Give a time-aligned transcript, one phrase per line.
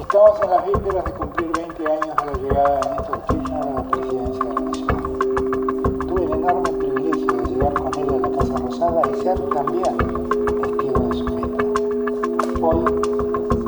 [0.00, 3.70] Estamos en las vísperas de cumplir 20 años de la llegada de Néstor Kirchner a
[3.70, 5.02] la presidencia de Venezuela.
[6.08, 9.96] Tuve el enorme privilegio de llegar con él a la Casa Rosada y ser también
[10.62, 11.64] testigo de su meta.
[12.62, 12.84] Hoy,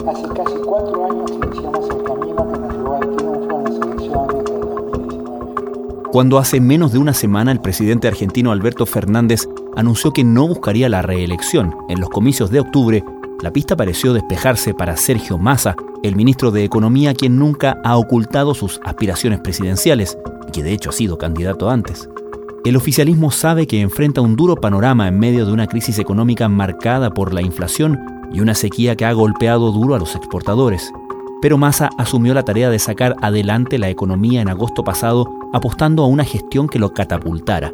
[0.09, 3.75] hace casi cuatro años que iniciamos el camino que nos llevó al triunfo en las
[3.75, 6.11] elecciones del 2019.
[6.11, 9.47] Cuando hace menos de una semana el presidente argentino Alberto Fernández
[9.77, 13.05] anunció que no buscaría la reelección en los comicios de octubre,
[13.43, 15.75] la pista pareció despejarse para Sergio Massa,
[16.05, 20.91] el ministro de Economía quien nunca ha ocultado sus aspiraciones presidenciales, y que de hecho
[20.91, 22.09] ha sido candidato antes.
[22.65, 27.11] El oficialismo sabe que enfrenta un duro panorama en medio de una crisis económica marcada
[27.11, 27.99] por la inflación
[28.33, 30.93] y una sequía que ha golpeado duro a los exportadores.
[31.41, 36.07] Pero Massa asumió la tarea de sacar adelante la economía en agosto pasado apostando a
[36.07, 37.73] una gestión que lo catapultara,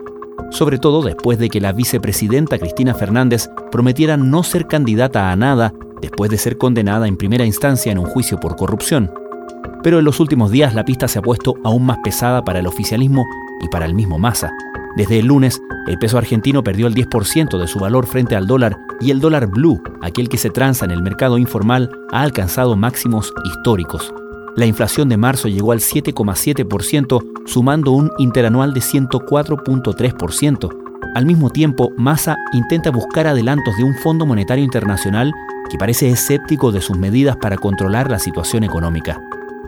[0.51, 5.73] sobre todo después de que la vicepresidenta Cristina Fernández prometiera no ser candidata a nada
[6.01, 9.10] después de ser condenada en primera instancia en un juicio por corrupción.
[9.82, 12.66] Pero en los últimos días la pista se ha puesto aún más pesada para el
[12.66, 13.24] oficialismo
[13.60, 14.52] y para el mismo Massa.
[14.96, 18.77] Desde el lunes, el peso argentino perdió el 10% de su valor frente al dólar
[19.01, 23.32] y el dólar blue, aquel que se transa en el mercado informal, ha alcanzado máximos
[23.45, 24.12] históricos.
[24.57, 30.68] La inflación de marzo llegó al 7,7%, sumando un interanual de 104.3%.
[31.15, 35.32] Al mismo tiempo, Massa intenta buscar adelantos de un Fondo Monetario Internacional
[35.71, 39.21] que parece escéptico de sus medidas para controlar la situación económica.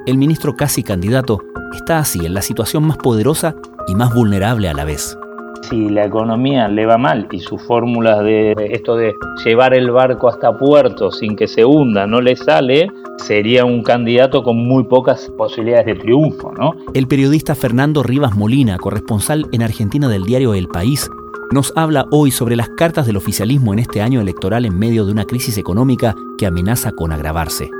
[0.06, 1.40] El ministro casi candidato
[1.74, 3.54] está así en la situación más poderosa
[3.86, 5.16] y más vulnerable a la vez
[5.62, 10.28] si la economía le va mal y sus fórmulas de esto de llevar el barco
[10.28, 15.30] hasta puerto sin que se hunda no le sale, sería un candidato con muy pocas
[15.36, 16.74] posibilidades de triunfo, ¿no?
[16.94, 21.10] El periodista Fernando Rivas Molina, corresponsal en Argentina del diario El País,
[21.52, 25.12] nos habla hoy sobre las cartas del oficialismo en este año electoral en medio de
[25.12, 27.70] una crisis económica que amenaza con agravarse.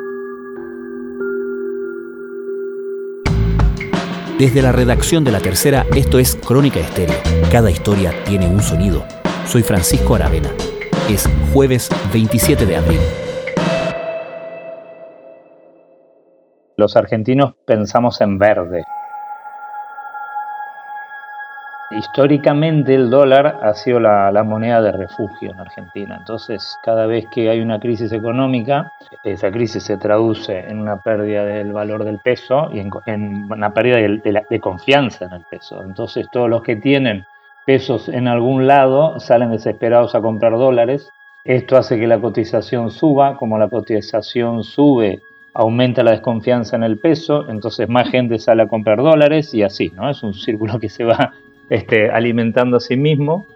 [4.41, 7.15] Desde la redacción de La Tercera, esto es Crónica Estéreo.
[7.53, 9.05] Cada historia tiene un sonido.
[9.45, 10.49] Soy Francisco Aravena.
[11.11, 13.01] Es jueves 27 de abril.
[16.79, 18.83] Los argentinos pensamos en verde,
[21.91, 26.17] Históricamente el dólar ha sido la, moneda de refugio en Argentina.
[26.21, 28.93] Entonces, cada vez que hay una crisis económica,
[29.25, 33.97] esa crisis se traduce en una pérdida del valor del peso y en, una pérdida
[33.97, 35.83] de, de, confianza en el peso.
[35.83, 37.25] Entonces, todos los que tienen
[37.67, 41.11] pesos en algún lado salen desesperados a comprar dólares.
[41.45, 43.37] Esto hace que la cotización suba.
[43.37, 45.23] Como la cotización sube,
[45.55, 49.91] aumenta la desconfianza en el peso, entonces más gente sale a comprar dólares y así,
[49.97, 50.09] ¿no?
[50.09, 51.33] Es un círculo que se va
[51.71, 53.47] este, alimentando a sí mismo.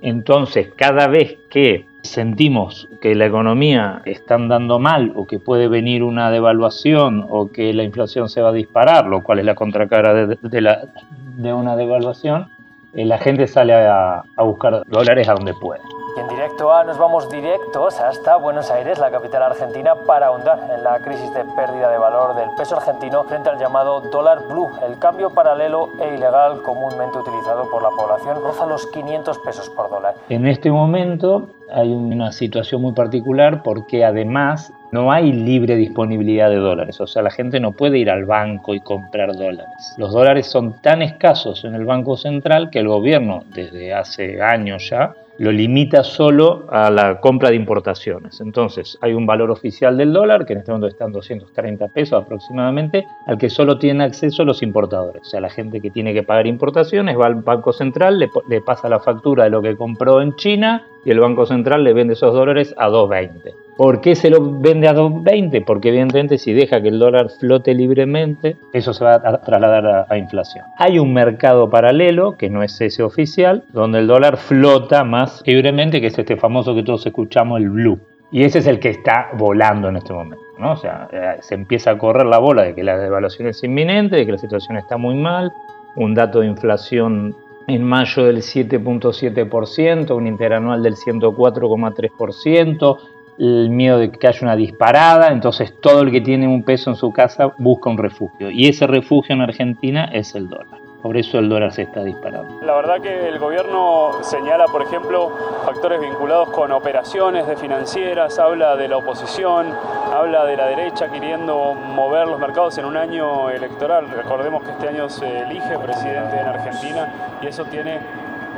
[0.00, 6.02] Entonces, cada vez que sentimos que la economía está andando mal o que puede venir
[6.02, 10.14] una devaluación o que la inflación se va a disparar, lo cual es la contracara
[10.14, 12.48] de, una devaluación,
[12.94, 15.80] eh, la gente sale a, a buscar dólares a donde puede.
[16.16, 20.70] Y en directo A nos vamos directos hasta Buenos Aires, la capital argentina, para ahondar
[20.74, 24.70] en la crisis de pérdida de valor del peso argentino frente al llamado dólar blue,
[24.88, 29.90] el cambio paralelo e ilegal comúnmente utilizado por la población, roza los 500 pesos por
[29.90, 30.14] dólar.
[30.30, 36.56] En este momento hay una situación muy particular porque además no hay libre disponibilidad de
[36.56, 39.94] dólares, o sea, la gente no puede ir al banco y comprar dólares.
[39.98, 44.88] Los dólares son tan escasos en el Banco Central que el gobierno, desde hace años
[44.88, 48.40] ya, lo limita solo a la compra de importaciones.
[48.40, 52.22] Entonces, hay un valor oficial del dólar, que en este momento está en 230 pesos
[52.22, 55.22] aproximadamente, al que solo tienen acceso los importadores.
[55.22, 58.60] O sea, la gente que tiene que pagar importaciones va al Banco Central, le, le
[58.60, 62.14] pasa la factura de lo que compró en China y el Banco Central le vende
[62.14, 63.54] esos dólares a 2.20.
[63.76, 65.64] ¿Por qué se lo vende a 2.20?
[65.64, 70.18] Porque evidentemente si deja que el dólar flote libremente, eso se va a trasladar a,
[70.18, 70.64] inflación.
[70.78, 76.00] Hay un mercado paralelo, que no es ese oficial, donde el dólar flota más libremente,
[76.00, 78.00] que es este famoso que todos escuchamos, el blue.
[78.32, 80.42] Y ese es el que está volando en este momento.
[80.58, 80.72] ¿no?
[80.72, 84.16] O sea, eh, se empieza a correr la bola de que la devaluación es inminente,
[84.16, 85.52] de que la situación está muy mal,
[85.94, 92.98] un dato de inflación en mayo del 7.7%, un interanual del 104,3%,
[93.38, 96.96] el miedo de que haya una disparada, entonces todo el que tiene un peso en
[96.96, 98.50] su casa busca un refugio.
[98.50, 100.85] Y ese refugio en Argentina es el dólar.
[101.06, 102.58] Por eso el dólar se está disparando.
[102.66, 105.30] La verdad que el gobierno señala, por ejemplo,
[105.64, 109.72] factores vinculados con operaciones de financieras, habla de la oposición,
[110.12, 114.10] habla de la derecha queriendo mover los mercados en un año electoral.
[114.10, 118.00] Recordemos que este año se elige presidente en Argentina y eso tiene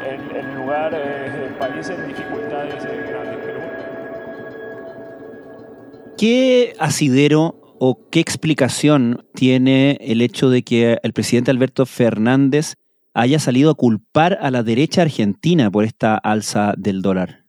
[0.07, 3.39] el, lugar eh, del país en dificultades grandes.
[6.17, 12.75] ¿Qué asidero o qué explicación tiene el hecho de que el presidente Alberto Fernández
[13.15, 17.45] haya salido a culpar a la derecha argentina por esta alza del dólar?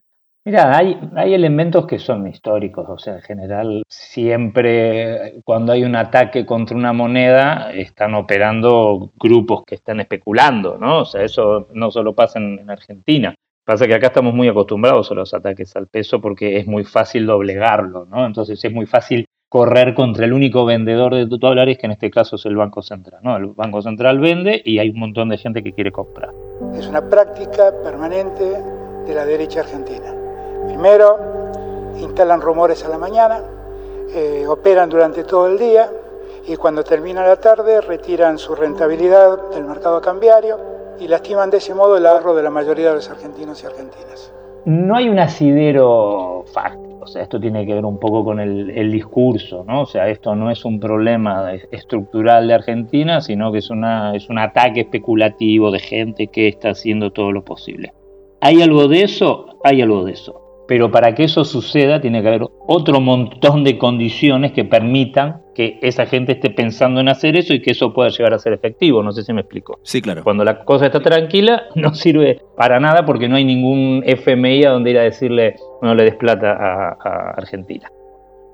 [0.46, 0.98] Mira, hay,
[1.34, 6.94] elementos que son históricos, o sea, en general siempre cuando hay un ataque contra una
[6.94, 11.02] moneda están operando grupos que están especulando, ¿no?
[11.02, 13.36] O sea, eso no solo pasa en, en Argentina.
[13.64, 17.28] Pasa que acá estamos muy acostumbrados a los ataques al peso porque es muy fácil
[17.28, 18.26] doblegarlo, ¿no?
[18.26, 22.36] Entonces es muy fácil correr contra el único vendedor de dólares, que en este caso
[22.36, 23.20] es el Banco Central.
[23.24, 23.36] ¿no?
[23.36, 26.30] El Banco Central vende y hay un montón de gente que quiere comprar.
[26.76, 28.46] Es una práctica permanente
[29.06, 30.14] de la derecha argentina.
[30.68, 31.18] Primero,
[32.00, 33.42] instalan rumores a la mañana,
[34.14, 35.90] eh, operan durante todo el día
[36.48, 40.58] y cuando termina la tarde retiran su rentabilidad del mercado cambiario
[41.00, 44.32] y lastiman de ese modo el ahorro de la mayoría de los argentinos y argentinas.
[44.66, 48.92] No hay un asidero fácil o sea, esto tiene que ver un poco con el,
[48.92, 49.82] discurso, ¿no?
[49.82, 54.30] O sea, esto no es un problema estructural de Argentina, sino que es, una, es
[54.30, 57.94] un ataque especulativo de gente que está haciendo todo lo posible.
[58.42, 59.58] ¿Hay algo de eso?
[59.64, 60.42] Hay algo de eso.
[60.70, 65.80] Pero para que eso suceda tiene que haber otro montón de condiciones que permitan que
[65.82, 69.02] esa gente esté pensando en hacer eso y que eso pueda llegar a ser efectivo.
[69.02, 69.80] No sé si me explico.
[69.82, 70.24] Sí, claro.
[70.24, 74.70] Cuando la cosa está tranquila no sirve para nada porque no hay ningún FMI a
[74.70, 77.90] donde ir a decirle no le des plata a, Argentina.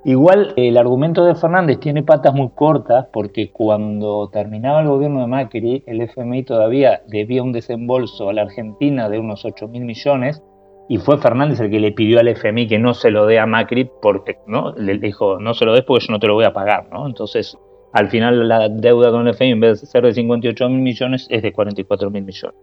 [0.06, 5.28] Igual el argumento de Fernández tiene patas muy cortas porque cuando terminaba el gobierno de
[5.28, 10.42] Macri, el FMI todavía debía un desembolso a la Argentina de unos 8 mil millones
[10.88, 13.46] y fue Fernández el que le pidió al FMI que no se lo dé a
[13.46, 16.46] Macri porque no le dijo no se lo des porque yo no te lo voy
[16.46, 17.58] a pagar no entonces
[17.94, 21.28] al final la deuda con el FMI en vez de ser de 58 mil millones
[21.30, 22.58] es de 44 mil millones.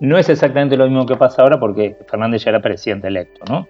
[0.00, 3.66] No es exactamente lo mismo que pasa ahora porque Fernández ya era presidente electo no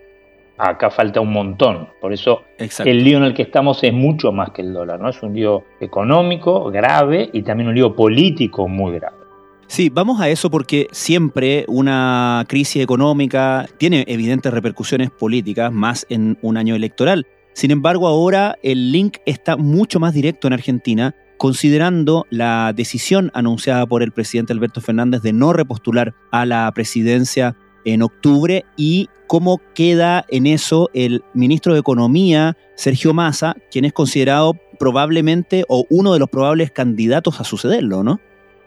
[0.59, 1.89] acá falta un montón.
[2.01, 5.11] Por eso el lío en el que estamos es mucho más que el dólar no
[5.11, 9.26] es un lío económico grave y también un lío político muy grave
[9.69, 16.39] Sí, vamos a eso porque siempre una crisis económica tiene evidentes repercusiones políticas, más en
[16.41, 17.27] un año electoral.
[17.53, 23.87] Sin embargo, ahora el link está mucho más directo en Argentina, considerando la decisión anunciada
[23.87, 29.61] por el presidente Alberto Fernández de no repostular a la presidencia en octubre y cómo
[29.75, 36.13] queda en eso el ministro de Economía, Sergio Massa, quien es considerado probablemente o uno
[36.13, 38.21] de los probables candidatos a sucederlo, ¿no?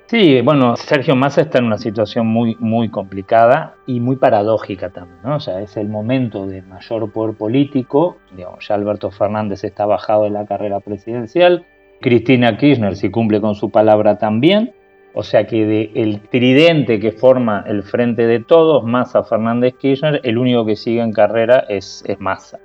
[0.10, 5.24] Sí, bueno, Sergio Massa está en una situación muy, muy complicada y muy paradójica también.
[5.24, 10.32] O sea, es el momento de mayor poder político, ya Alberto Fernández está bajado de
[10.32, 11.64] la carrera presidencial,
[12.02, 14.74] Cristina Kirchner, si cumple con su palabra también,
[15.14, 20.22] o sea que de el tridente que forma el frente de todos, Massa, Fernández, Kirchner,
[20.24, 22.58] el único que sigue en carrera es, es Massa.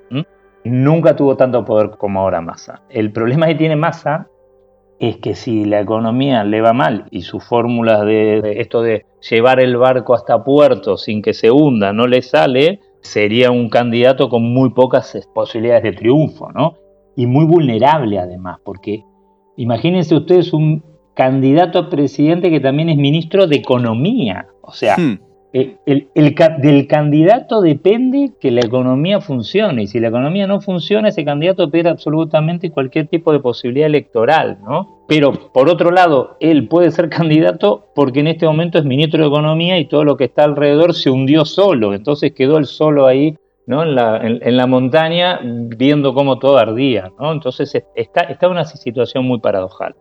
[0.65, 2.81] Nunca tuvo tanto poder como ahora Massa.
[2.89, 4.29] El problema que tiene Massa
[4.99, 9.61] es que si la economía le va mal y sus fórmulas de, esto de llevar
[9.61, 14.43] el barco hasta puerto sin que se hunda no le sale, sería un candidato con
[14.43, 16.75] muy pocas posibilidades de triunfo, ¿no?
[17.17, 19.05] Y muy vulnerable además, porque
[19.57, 20.83] imagínense ustedes un
[21.15, 25.19] candidato a presidente que también es ministro de Economía, o sea, hmm.
[25.55, 26.09] El,
[26.59, 31.71] del candidato depende que la economía funcione y si la economía no funciona, ese candidato
[31.71, 35.05] pierde absolutamente cualquier tipo de posibilidad electoral, ¿no?
[35.07, 39.29] Pero por otro lado, él puede ser candidato porque en este momento es ministro de
[39.29, 43.37] Economía y todo lo que está alrededor se hundió solo, entonces quedó él solo ahí
[43.67, 43.83] ¿no?
[43.83, 47.13] En la, en, la, montaña viendo cómo todo ardía.
[47.19, 47.33] ¿no?
[47.33, 49.95] Entonces está, está una situación muy paradojal.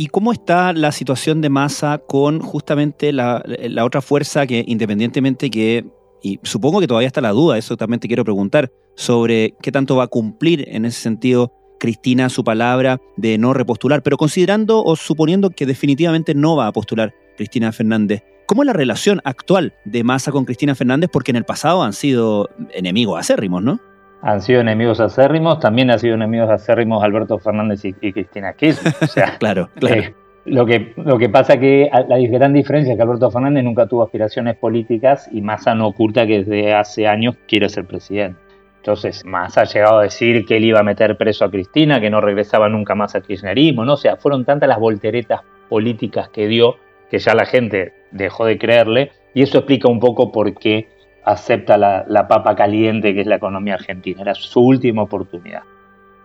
[0.00, 3.42] ¿Y cómo está la situación de masa con justamente la,
[3.82, 5.86] otra fuerza que independientemente que,
[6.22, 9.96] y supongo que todavía está la duda, eso también te quiero preguntar, sobre qué tanto
[9.96, 14.94] va a cumplir en ese sentido Cristina su palabra de no repostular, pero considerando o
[14.94, 20.04] suponiendo que definitivamente no va a postular Cristina Fernández, ¿cómo es la relación actual de
[20.04, 21.10] Massa con Cristina Fernández?
[21.12, 23.80] Porque en el pasado han sido enemigos acérrimos, ¿no?
[24.22, 28.94] Han sido enemigos acérrimos, también han sido enemigos acérrimos Alberto Fernández y, Cristina Kirchner.
[29.00, 30.02] O sea, claro, claro.
[30.02, 33.86] Eh, lo, que, lo que pasa que la gran diferencia es que Alberto Fernández nunca
[33.86, 38.40] tuvo aspiraciones políticas y Massa no oculta que desde hace años quiere ser presidente.
[38.78, 42.10] Entonces, Massa ha llegado a decir que él iba a meter preso a Cristina, que
[42.10, 43.94] no regresaba nunca más al kirchnerismo, ¿no?
[43.94, 46.76] O sea, fueron tantas las volteretas políticas que dio
[47.10, 50.88] que ya la gente dejó de creerle y eso explica un poco por qué
[51.28, 54.22] acepta la, papa caliente que es la economía argentina.
[54.22, 55.62] Era su última oportunidad.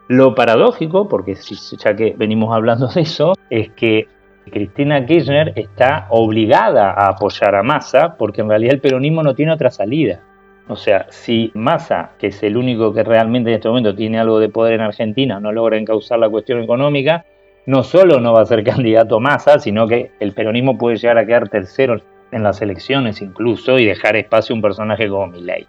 [0.08, 4.08] Lo paradójico, porque ya que venimos hablando de eso, es que
[4.50, 9.54] Cristina Kirchner está obligada a apoyar a Massa porque en realidad el peronismo no tiene
[9.54, 10.22] otra salida.
[10.70, 14.40] O sea, si Massa, que es el único que realmente en este momento tiene algo
[14.40, 17.26] de poder en Argentina, no logra encauzar la cuestión económica,
[17.66, 21.26] no solo no va a ser candidato Massa, sino que el peronismo puede llegar a
[21.26, 22.02] quedar tercero
[22.34, 25.68] en las elecciones incluso y dejar espacio a un personaje como Milei.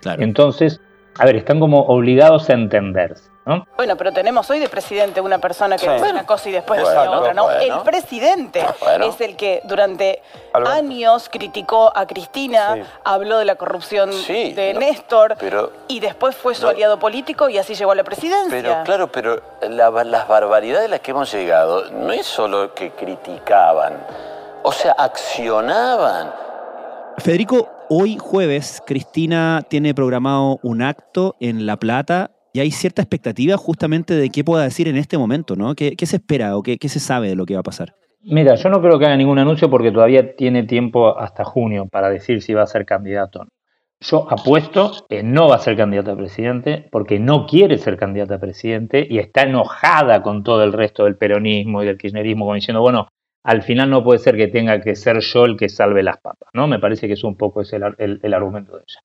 [0.00, 0.22] Claro.
[0.22, 0.80] Entonces,
[1.18, 3.30] a ver, están como obligados a entenderse.
[3.76, 6.98] Bueno, pero tenemos hoy de presidente una persona que dice una cosa y después dice
[6.98, 7.48] otra, ¿no?
[7.48, 8.60] El presidente
[9.00, 10.20] es el que durante
[10.52, 15.36] años criticó a Cristina, habló de la corrupción de Néstor
[15.86, 18.50] y después fue su aliado político y así llegó a la presidencia.
[18.50, 23.94] Pero claro, pero las barbaridades a las que hemos llegado no es solo que criticaban,
[24.66, 26.32] o sea, accionaban.
[27.18, 33.56] Federico, hoy jueves Cristina tiene programado un acto en La Plata y hay cierta expectativa
[33.56, 35.76] justamente de qué pueda decir en este momento, ¿no?
[35.76, 37.94] ¿Qué, se espera o qué, se sabe de lo que va a pasar?
[38.22, 42.10] Mira, yo no creo que haga ningún anuncio porque todavía tiene tiempo hasta junio para
[42.10, 43.50] decir si va a ser candidato o no.
[44.00, 48.34] Yo apuesto que no va a ser candidato a presidente porque no quiere ser candidato
[48.34, 52.56] a presidente y está enojada con todo el resto del peronismo y del kirchnerismo, como
[52.56, 53.06] diciendo, bueno,
[53.46, 56.48] al final no puede ser que tenga que ser yo el que salve las papas,
[56.52, 56.66] ¿no?
[56.66, 59.00] Me parece que es un poco ese el argumento de ella.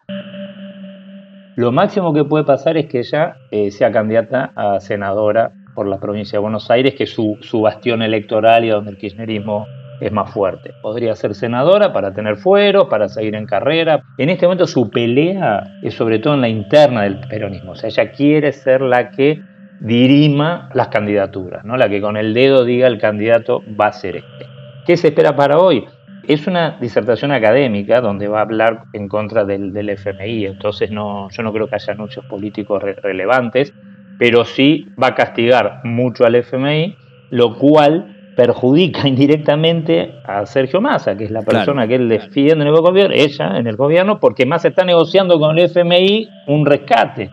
[1.55, 5.99] Lo máximo que puede pasar es que ella eh, sea candidata a senadora por la
[5.99, 9.67] provincia de Buenos Aires, que es su, bastión electoral y donde el kirchnerismo
[9.99, 10.71] es más fuerte.
[10.81, 14.01] Podría ser senadora para tener fuero, para seguir en carrera.
[14.17, 17.73] En este momento su pelea es sobre todo en la interna del peronismo.
[17.73, 19.39] O sea, ella quiere ser la que
[19.81, 21.75] dirima las candidaturas, ¿no?
[21.75, 24.45] la que con el dedo diga el candidato va a ser este.
[24.85, 25.85] ¿Qué se espera para hoy?
[26.27, 31.41] Es una disertación académica donde va a hablar en contra del, FMI, entonces no, yo
[31.41, 33.73] no creo que haya anuncios políticos relevantes,
[34.19, 36.95] pero sí va a castigar mucho al FMI,
[37.31, 42.67] lo cual perjudica indirectamente a Sergio Massa, que es la persona que él defiende en
[42.67, 47.31] el gobierno, ella en el gobierno, porque Massa está negociando con el FMI un rescate.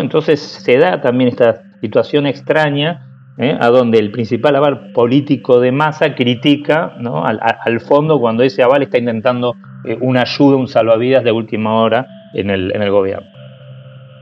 [0.00, 3.54] Entonces se da también esta situación extraña ¿eh?
[3.60, 8.96] a donde el principal aval político de masa critica al, fondo cuando ese aval está
[8.96, 13.28] intentando eh, una ayuda, un salvavidas de última hora en el, en el gobierno.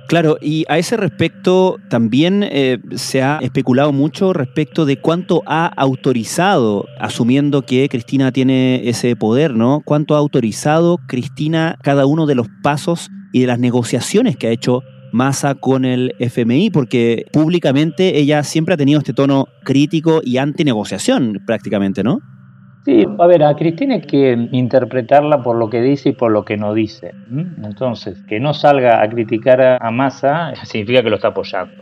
[0.08, 5.66] Claro, y a ese respecto también eh, se ha especulado mucho respecto de cuánto ha
[5.66, 9.80] autorizado, asumiendo que Cristina tiene ese poder, ¿no?
[9.84, 14.50] Cuánto ha autorizado Cristina cada uno de los pasos y de las negociaciones que ha
[14.50, 20.38] hecho Massa con el FMI, porque públicamente ella siempre ha tenido este tono crítico y
[20.38, 22.20] antinegociación prácticamente, ¿no?
[22.84, 26.44] Sí, a ver, a Cristina hay que interpretarla por lo que dice y por lo
[26.44, 27.12] que no dice.
[27.62, 31.72] Entonces, que no salga a criticar a Massa significa que lo está apoyando.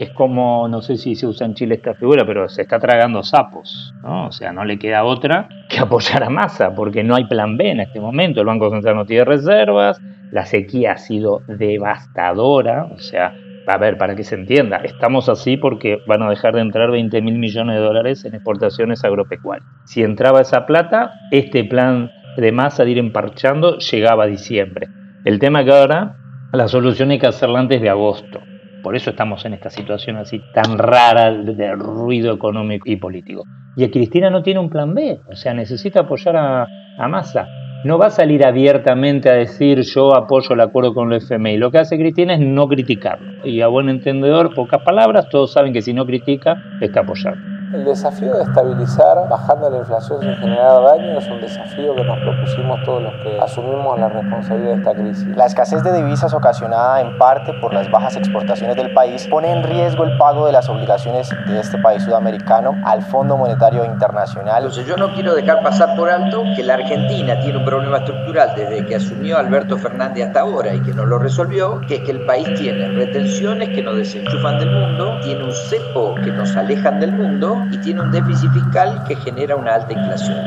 [0.00, 3.22] Es como, no sé si se usa en Chile esta figura, pero se está tragando
[3.22, 4.28] sapos, ¿no?
[4.28, 7.70] O sea, no le queda otra que apoyar a Massa, porque no hay plan B
[7.70, 8.40] en este momento.
[8.40, 10.00] El Banco Central no tiene reservas,
[10.32, 13.34] la sequía ha sido devastadora, o sea,
[13.66, 17.20] a ver, para que se entienda, estamos así porque van a dejar de entrar 20
[17.20, 19.68] mil millones de dólares en exportaciones agropecuarias.
[19.84, 24.88] Si entraba esa plata, este plan de masa de ir emparchando llegaba a diciembre.
[25.26, 26.16] El tema que ahora,
[26.54, 28.40] la solución hay que hacerla antes de agosto.
[28.82, 33.44] Por eso estamos en esta situación así tan rara de ruido económico y político.
[33.76, 36.66] Y Cristina no tiene un plan B, o sea, necesita apoyar a,
[36.98, 37.46] a Massa
[37.82, 41.56] no va a salir abiertamente a decir yo apoyo el acuerdo con el FMI.
[41.56, 43.46] Lo que hace Cristina es no criticarlo.
[43.46, 47.40] Y a buen entendedor, pocas palabras, todos saben que si no critica, está apoyando.
[47.72, 52.18] El desafío de estabilizar, bajando la inflación sin generar daño, es un desafío que nos
[52.18, 55.36] propusimos todos los que asumimos la responsabilidad de esta crisis.
[55.36, 59.62] La escasez de divisas ocasionada en parte por las bajas exportaciones del país pone en
[59.62, 64.64] riesgo el pago de las obligaciones de este país sudamericano al Fondo Monetario Internacional.
[64.64, 68.52] Entonces yo no quiero dejar pasar por alto que la Argentina tiene un problema estructural
[68.56, 72.10] desde que asumió Alberto Fernández hasta ahora y que no lo resolvió, que es que
[72.10, 76.98] el país tiene retenciones que nos desenchufan del mundo, tiene un cepo que nos alejan
[76.98, 80.38] del mundo y tiene un déficit fiscal que genera una alta inflación.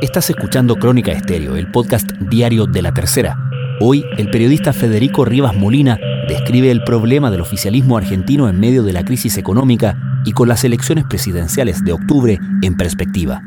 [0.00, 3.38] Estás escuchando Crónica Estéreo, el podcast diario de la tercera.
[3.80, 8.92] Hoy, el periodista Federico Rivas Molina describe el problema del oficialismo argentino en medio de
[8.92, 13.42] la crisis económica y con las elecciones presidenciales de octubre en perspectiva.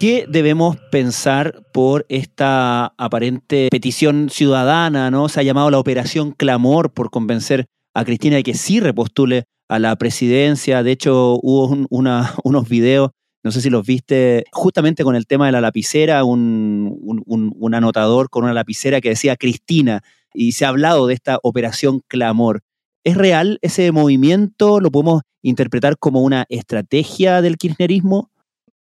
[0.00, 5.10] ¿Qué debemos pensar por esta aparente petición ciudadana?
[5.10, 5.28] ¿no?
[5.28, 9.78] Se ha llamado la Operación Clamor por convencer a Cristina de que sí repostule a
[9.78, 10.82] la presidencia.
[10.82, 13.10] De hecho, hubo unos videos,
[13.44, 18.30] no sé si los viste, justamente con el tema de la lapicera, un, un anotador
[18.30, 20.00] con una lapicera que decía Cristina,
[20.32, 22.62] y se ha hablado de esta Operación Clamor.
[23.04, 24.80] ¿Es real ese movimiento?
[24.80, 28.30] ¿Lo podemos interpretar como una estrategia del kirchnerismo?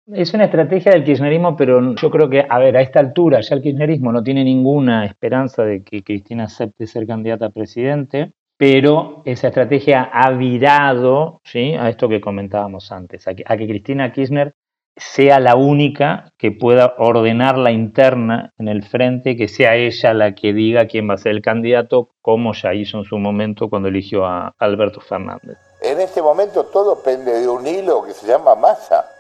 [0.08, 3.56] Es una estrategia del kirchnerismo, pero yo creo que, a ver, a esta altura ya
[3.56, 9.24] el kirchnerismo no tiene ninguna esperanza de que Cristina acepte ser candidata a presidente, pero
[9.26, 11.74] esa estrategia ha virado ¿sí?
[11.74, 14.54] a esto que comentábamos antes, a que, a que Cristina Kirchner
[14.96, 20.36] sea la única que pueda ordenar la interna en el frente, que sea ella la
[20.36, 23.90] que diga quién va a ser el candidato, como ya hizo en su momento cuando
[23.90, 25.58] eligió a Alberto Fernández.
[25.82, 29.15] En este momento todo pende de un hilo que se llama masa.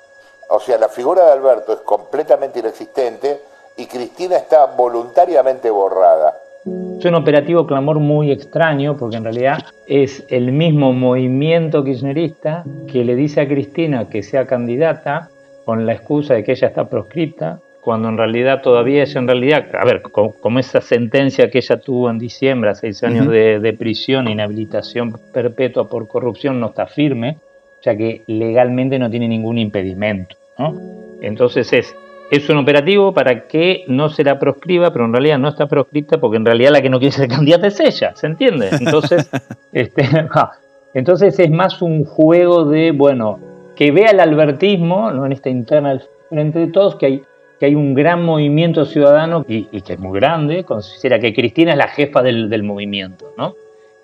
[0.49, 3.41] O sea, la figura de Alberto es completamente inexistente
[3.77, 6.37] y Cristina está voluntariamente borrada.
[6.65, 13.03] Es un operativo clamor muy extraño porque en realidad es el mismo movimiento kirchnerista que
[13.03, 15.29] le dice a Cristina que sea candidata
[15.65, 19.65] con la excusa de que ella está proscripta, cuando en realidad todavía es en realidad,
[19.79, 23.73] a ver, como, esa sentencia que ella tuvo en diciembre, a seis años de, de
[23.73, 27.37] prisión, inhabilitación perpetua por corrupción, no está firme,
[27.85, 30.35] ya que legalmente no tiene ningún impedimento.
[30.57, 30.73] ¿no?
[31.21, 31.95] Entonces es,
[32.31, 36.17] es un operativo para que no se la proscriba, pero en realidad no está proscripta
[36.17, 38.69] porque en realidad la que no quiere ser candidata es ella, ¿se entiende?
[38.71, 39.29] Entonces,
[39.71, 40.03] este,
[40.93, 43.39] entonces es más un juego de, bueno,
[43.75, 45.25] que vea el albertismo, ¿no?
[45.25, 45.99] en esta interna
[46.29, 47.21] frente de todos, que hay,
[47.59, 51.77] que hay un gran movimiento ciudadano y, que es muy grande, considera que Cristina es
[51.77, 53.53] la jefa del, del movimiento, ¿no?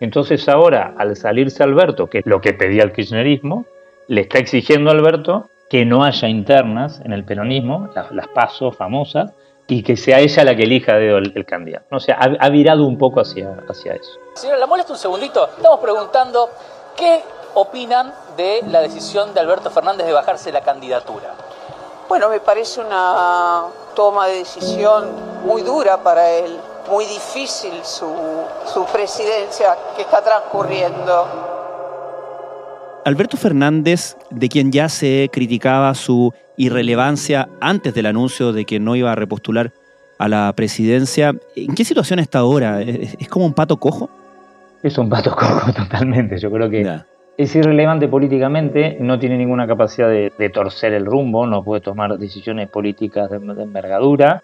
[0.01, 3.65] Entonces ahora, al salirse Alberto, que es lo que pedía el kirchnerismo,
[4.07, 9.31] le está exigiendo a Alberto que no haya internas en el peronismo, las, pasos famosas,
[9.67, 11.85] y que sea ella la que elija el, candidato.
[11.95, 14.11] O sea, ha, virado un poco hacia, hacia eso.
[14.33, 15.47] Señora, la molesta un segundito.
[15.55, 16.49] Estamos preguntando
[16.97, 17.21] qué
[17.53, 21.35] opinan de la decisión de Alberto Fernández de bajarse la candidatura.
[22.09, 23.65] Bueno, me parece una
[23.95, 25.09] toma de decisión
[25.45, 26.59] muy dura para él
[26.91, 28.13] muy difícil su,
[28.65, 31.25] su presidencia que está transcurriendo.
[33.05, 38.97] Alberto Fernández, de quien ya se criticaba su irrelevancia antes del anuncio de que no
[38.97, 39.71] iba a repostular
[40.19, 42.81] a la presidencia, ¿en qué situación está ahora?
[42.81, 44.09] ¿Es como un pato cojo?
[44.83, 46.37] Es un pato cojo totalmente.
[46.37, 46.99] Yo creo que
[47.37, 52.69] es irrelevante políticamente, no tiene ninguna capacidad de, torcer el rumbo, no puede tomar decisiones
[52.69, 54.43] políticas de envergadura,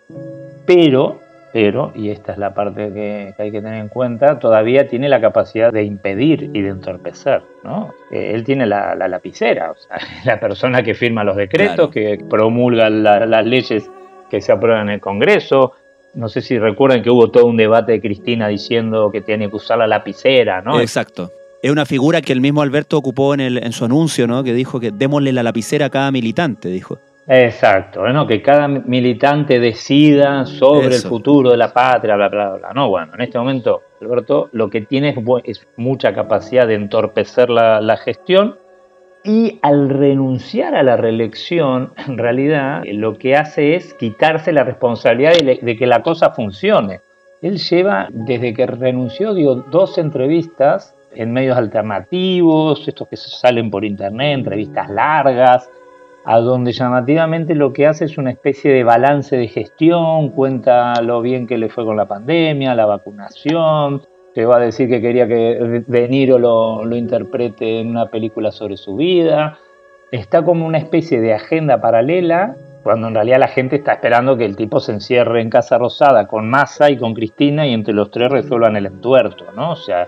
[0.66, 5.08] pero pero, y esta es la parte que, hay que tener en cuenta, todavía tiene
[5.08, 7.42] la capacidad de impedir y de entorpecer.
[7.64, 7.94] ¿no?
[8.12, 12.90] Eh, él tiene la, lapicera, o sea, la persona que firma los decretos, que promulga
[12.90, 13.90] las leyes
[14.30, 15.74] que se aprueban en el Congreso.
[16.14, 19.56] No sé si recuerdan que hubo todo un debate de Cristina diciendo que tiene que
[19.56, 20.80] usar la lapicera, ¿no?
[20.80, 21.32] Exacto.
[21.62, 24.44] Es una figura que el mismo Alberto ocupó en, el, en su anuncio, ¿no?
[24.44, 27.00] Que dijo que démosle la lapicera a cada militante, dijo.
[27.30, 32.72] Exacto, bueno, que cada militante decida sobre el futuro de la patria, bla, bla, bla.
[32.74, 35.13] No, bueno, en este momento, Alberto, lo que tiene
[35.44, 38.58] es, mucha capacidad de entorpecer la, gestión
[39.26, 45.34] y al renunciar a la reelección, en realidad lo que hace es quitarse la responsabilidad
[45.34, 47.02] de, que la cosa funcione.
[47.42, 53.84] Él lleva, desde que renunció, dio dos entrevistas en medios alternativos, estos que salen por
[53.84, 55.70] internet, entrevistas largas,
[56.30, 61.22] a donde llamativamente lo que hace es una especie de balance de gestión, cuenta lo
[61.22, 64.02] bien que le fue con la pandemia, la vacunación,
[64.46, 68.78] va a decir que quería que De Niro lo, lo interprete en una película sobre
[68.78, 69.58] su vida.
[70.12, 74.46] Está como una especie de agenda paralela, cuando en realidad la gente está esperando que
[74.46, 78.12] el tipo se encierre en Casa Rosada con Massa y con Cristina y entre los
[78.12, 79.72] tres resuelvan el entuerto, ¿no?
[79.72, 80.08] O sea,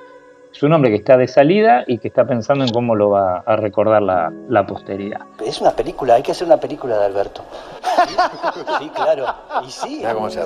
[0.51, 3.43] es un hombre que está de salida y que está pensando en cómo lo va
[3.45, 5.21] a recordar la, posteridad.
[5.45, 7.43] Es una película, hay que hacer una película de Alberto.
[8.79, 9.25] sí, claro.
[9.65, 10.03] Y sí.
[10.13, 10.41] cómo se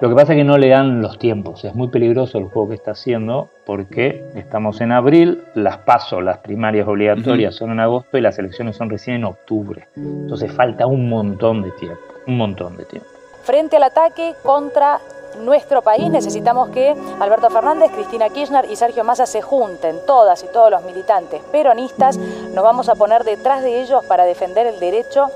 [0.00, 1.64] Lo que pasa es que no le dan los tiempos.
[1.64, 6.38] Es muy peligroso el juego que está haciendo porque estamos en abril, las pasos, las
[6.38, 9.88] primarias obligatorias son en agosto y las elecciones son recién en octubre.
[9.96, 13.08] Entonces falta un montón de tiempo, un montón de tiempo.
[13.42, 15.00] Frente al ataque contra
[15.36, 20.48] nuestro país necesitamos que Alberto Fernández, Cristina Kirchner y Sergio Massa se junten, todas y
[20.48, 25.30] todos los militantes peronistas, nos vamos a poner detrás de ellos para defender el derecho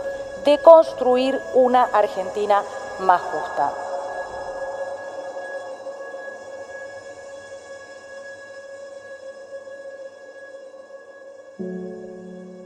[0.44, 2.62] de construir una Argentina
[3.00, 3.87] más justa.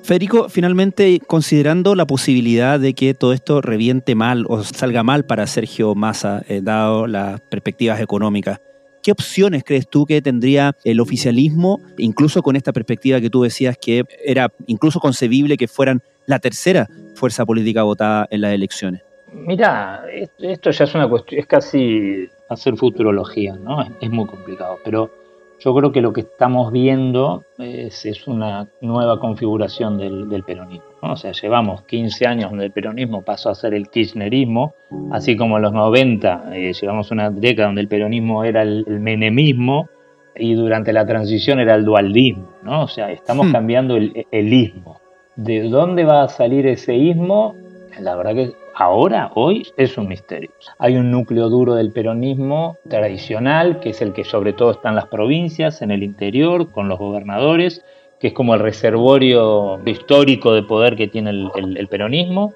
[0.02, 5.46] Federico, finalmente, considerando la posibilidad de que todo esto reviente mal o salga mal para
[5.46, 8.60] Sergio Massa, eh, dado las perspectivas económicas,
[9.00, 13.78] ¿qué opciones crees tú que tendría el oficialismo, incluso con esta perspectiva que tú decías
[13.80, 19.02] que era incluso concebible que fueran la tercera fuerza política votada en las elecciones?
[19.32, 20.02] Mira,
[20.40, 23.82] esto ya es una cuestión, es casi hacer futurología, ¿no?
[24.00, 25.21] es muy complicado, pero
[25.64, 30.84] yo creo que lo que estamos viendo es, una nueva configuración del, peronismo.
[31.02, 34.74] O sea, llevamos 15 años donde el peronismo pasó a ser el kirchnerismo,
[35.12, 39.88] así como en los 90 eh, llevamos una década donde el peronismo era el, menemismo
[40.34, 42.82] y durante la transición era el dualdismo, ¿no?
[42.82, 43.52] O sea, estamos hmm.
[43.52, 45.00] cambiando el, el ismo.
[45.36, 47.54] ¿De dónde va a salir ese ismo?
[48.00, 50.50] La verdad que ahora, hoy, es un misterio.
[50.78, 54.96] Hay un núcleo duro del peronismo tradicional, que es el que sobre todo está en
[54.96, 57.84] las provincias, en el interior, con los gobernadores,
[58.18, 62.54] que es como el reservorio histórico de poder que tiene el, peronismo.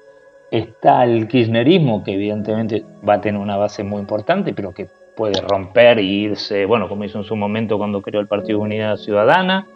[0.49, 5.41] Está el kirchnerismo, que evidentemente va a tener una base muy importante, pero que puede
[5.41, 9.67] romper e irse, bueno, como hizo en su momento cuando creó el Partido Unidad Ciudadana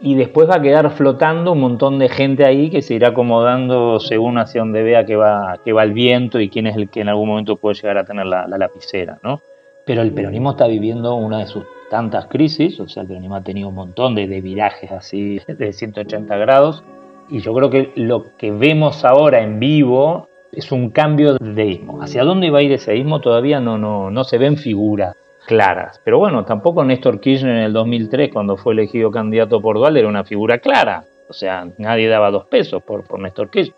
[0.00, 3.98] y después va a quedar flotando un montón de gente ahí que se irá acomodando
[3.98, 7.00] según hacia donde vea que va, que va el viento y quién es el que
[7.00, 9.40] en algún momento puede llegar a tener la, lapicera, ¿no?
[9.86, 13.42] Pero el peronismo está viviendo una de sus tantas crisis, o sea, el peronismo ha
[13.42, 16.82] tenido un montón de, virajes así de 180 grados,
[17.28, 22.02] y yo creo que lo que vemos ahora en vivo es un cambio de ismo.
[22.02, 23.20] ¿Hacia dónde va a ir ese ismo?
[23.20, 26.00] Todavía no, no, no se ven figuras claras.
[26.04, 30.08] Pero bueno, tampoco Néstor Kirchner en el 2003, cuando fue elegido candidato por Dual, era
[30.08, 31.04] una figura clara.
[31.28, 33.76] O sea, nadie daba dos pesos por, por Néstor Kirchner.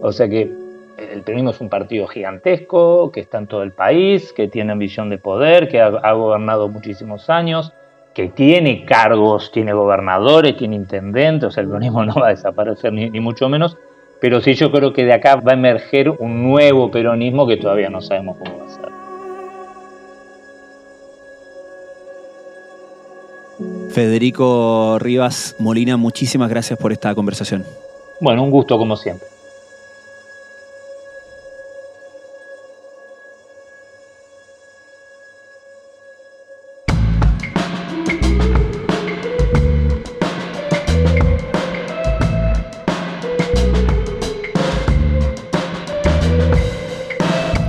[0.00, 0.50] O sea que
[0.98, 5.08] el peronismo es un partido gigantesco, que está en todo el país, que tiene ambición
[5.08, 7.72] de poder, que ha, gobernado muchísimos años,
[8.14, 12.92] que tiene cargos, tiene gobernadores, tiene intendentes, o sea, el peronismo no va a desaparecer
[12.92, 13.76] ni, ni mucho menos,
[14.20, 17.90] pero sí yo creo que de acá va a emerger un nuevo peronismo que todavía
[17.90, 18.87] no sabemos cómo va a ser.
[23.98, 27.64] Federico Rivas Molina, muchísimas gracias por esta conversación.
[28.20, 29.26] Bueno, un gusto como siempre.